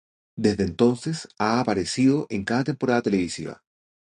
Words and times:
Desde 0.35 0.63
entonces 0.63 1.29
ha 1.37 1.59
aparecido 1.59 2.25
en 2.31 2.43
cada 2.43 2.63
temporada 2.63 3.03
televisiva. 3.03 3.61